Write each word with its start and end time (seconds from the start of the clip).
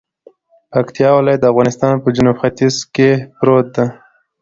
پکتيا 0.71 1.09
ولايت 1.13 1.39
د 1.41 1.45
افغانستان 1.53 1.93
په 2.03 2.09
جنوت 2.15 2.37
ختیځ 2.41 2.75
کی 2.95 3.09
پروت 3.37 3.67
ده 3.75 3.85